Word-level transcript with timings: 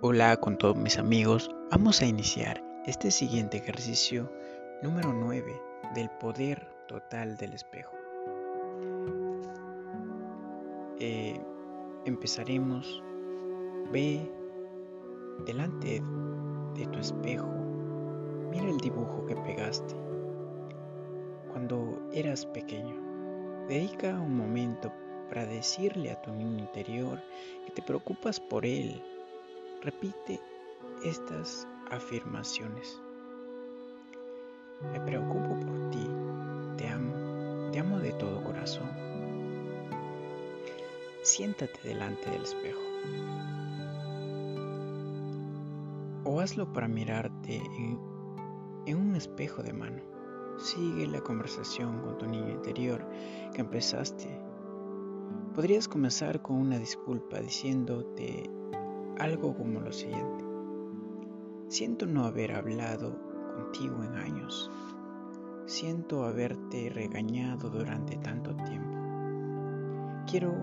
Hola 0.00 0.36
con 0.36 0.56
todos 0.56 0.76
mis 0.76 0.96
amigos, 0.96 1.50
vamos 1.72 2.00
a 2.00 2.06
iniciar 2.06 2.62
este 2.86 3.10
siguiente 3.10 3.56
ejercicio 3.56 4.30
número 4.80 5.12
9 5.12 5.60
del 5.92 6.08
poder 6.20 6.68
total 6.86 7.36
del 7.36 7.52
espejo. 7.52 7.96
Eh, 11.00 11.40
empezaremos, 12.04 13.02
ve 13.90 14.30
delante 15.44 16.00
de 16.76 16.86
tu 16.86 17.00
espejo, 17.00 17.48
mira 18.52 18.70
el 18.70 18.78
dibujo 18.78 19.26
que 19.26 19.34
pegaste 19.34 19.96
cuando 21.50 22.08
eras 22.12 22.46
pequeño. 22.46 23.66
Dedica 23.66 24.20
un 24.20 24.36
momento 24.36 24.92
para 25.28 25.44
decirle 25.44 26.12
a 26.12 26.22
tu 26.22 26.30
niño 26.30 26.60
interior 26.60 27.20
que 27.66 27.72
te 27.72 27.82
preocupas 27.82 28.38
por 28.38 28.64
él 28.64 29.02
Repite 29.80 30.40
estas 31.04 31.68
afirmaciones. 31.88 33.00
Me 34.92 35.00
preocupo 35.00 35.56
por 35.60 35.90
ti, 35.90 36.04
te 36.76 36.88
amo, 36.88 37.70
te 37.70 37.78
amo 37.78 38.00
de 38.00 38.12
todo 38.14 38.42
corazón. 38.42 38.88
Siéntate 41.22 41.78
delante 41.84 42.28
del 42.28 42.42
espejo. 42.42 42.80
O 46.24 46.40
hazlo 46.40 46.72
para 46.72 46.88
mirarte 46.88 47.56
en, 47.56 48.00
en 48.86 48.96
un 48.96 49.14
espejo 49.14 49.62
de 49.62 49.72
mano. 49.72 50.02
Sigue 50.58 51.06
la 51.06 51.20
conversación 51.20 52.00
con 52.00 52.18
tu 52.18 52.26
niño 52.26 52.50
interior 52.50 53.08
que 53.54 53.60
empezaste. 53.60 54.40
Podrías 55.54 55.86
comenzar 55.86 56.42
con 56.42 56.56
una 56.56 56.78
disculpa 56.78 57.38
diciéndote 57.38 58.50
algo 59.18 59.56
como 59.56 59.80
lo 59.80 59.92
siguiente. 59.92 60.44
Siento 61.68 62.06
no 62.06 62.24
haber 62.24 62.52
hablado 62.52 63.18
contigo 63.54 64.02
en 64.04 64.14
años. 64.14 64.70
Siento 65.66 66.24
haberte 66.24 66.90
regañado 66.90 67.68
durante 67.68 68.16
tanto 68.16 68.54
tiempo. 68.56 68.96
Quiero 70.30 70.54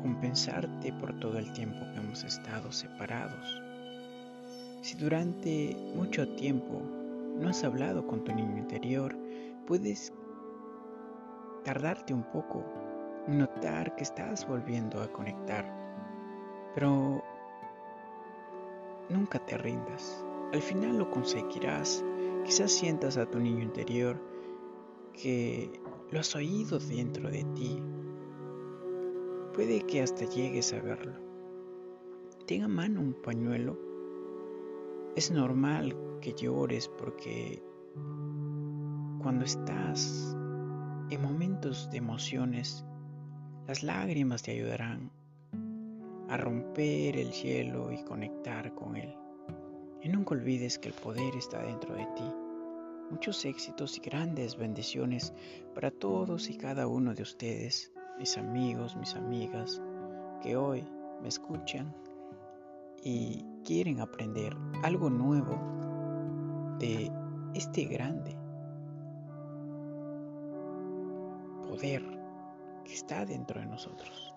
compensarte 0.00 0.92
por 0.94 1.18
todo 1.20 1.38
el 1.38 1.52
tiempo 1.52 1.78
que 1.92 2.00
hemos 2.00 2.24
estado 2.24 2.72
separados. 2.72 3.62
Si 4.80 4.96
durante 4.96 5.76
mucho 5.94 6.26
tiempo 6.34 6.80
no 7.38 7.48
has 7.48 7.62
hablado 7.64 8.06
con 8.06 8.24
tu 8.24 8.34
niño 8.34 8.56
interior, 8.56 9.16
puedes 9.66 10.12
tardarte 11.64 12.14
un 12.14 12.24
poco 12.24 12.64
notar 13.28 13.94
que 13.94 14.04
estás 14.04 14.48
volviendo 14.48 15.02
a 15.02 15.12
conectar. 15.12 15.64
Pero 16.74 17.22
Nunca 19.32 19.46
te 19.46 19.58
rindas. 19.58 20.24
Al 20.52 20.60
final 20.60 20.98
lo 20.98 21.08
conseguirás. 21.08 22.04
Quizás 22.44 22.72
sientas 22.72 23.16
a 23.16 23.30
tu 23.30 23.38
niño 23.38 23.62
interior 23.62 24.20
que 25.12 25.70
lo 26.10 26.18
has 26.18 26.34
oído 26.34 26.80
dentro 26.80 27.30
de 27.30 27.44
ti. 27.54 27.80
Puede 29.54 29.82
que 29.82 30.02
hasta 30.02 30.24
llegues 30.24 30.72
a 30.72 30.80
verlo. 30.80 31.12
Tenga 32.48 32.64
a 32.64 32.68
mano 32.68 33.00
un 33.00 33.12
pañuelo. 33.22 33.78
Es 35.14 35.30
normal 35.30 35.94
que 36.20 36.32
llores 36.32 36.88
porque 36.88 37.62
cuando 39.22 39.44
estás 39.44 40.36
en 41.08 41.22
momentos 41.22 41.88
de 41.92 41.98
emociones, 41.98 42.84
las 43.68 43.84
lágrimas 43.84 44.42
te 44.42 44.50
ayudarán 44.50 45.12
a 46.30 46.36
romper 46.36 47.16
el 47.16 47.32
hielo 47.32 47.90
y 47.90 48.02
conectar 48.04 48.72
con 48.74 48.96
él. 48.96 49.12
Y 50.00 50.08
nunca 50.08 50.34
olvides 50.34 50.78
que 50.78 50.88
el 50.88 50.94
poder 50.94 51.34
está 51.34 51.60
dentro 51.60 51.94
de 51.94 52.06
ti. 52.16 52.32
Muchos 53.10 53.44
éxitos 53.44 53.98
y 53.98 54.00
grandes 54.00 54.56
bendiciones 54.56 55.34
para 55.74 55.90
todos 55.90 56.48
y 56.48 56.56
cada 56.56 56.86
uno 56.86 57.14
de 57.14 57.24
ustedes, 57.24 57.92
mis 58.16 58.38
amigos, 58.38 58.96
mis 58.96 59.16
amigas, 59.16 59.82
que 60.40 60.56
hoy 60.56 60.86
me 61.20 61.28
escuchan 61.28 61.92
y 63.02 63.44
quieren 63.64 64.00
aprender 64.00 64.56
algo 64.84 65.10
nuevo 65.10 65.58
de 66.78 67.10
este 67.54 67.86
grande 67.86 68.36
poder 71.68 72.04
que 72.84 72.94
está 72.94 73.26
dentro 73.26 73.60
de 73.60 73.66
nosotros. 73.66 74.32